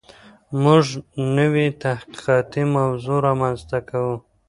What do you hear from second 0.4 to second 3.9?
موږ نوي تحقیقاتي موضوعات رامنځته